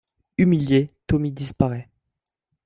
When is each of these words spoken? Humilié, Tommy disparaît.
Humilié, 0.39 0.89
Tommy 1.05 1.31
disparaît. 1.31 1.87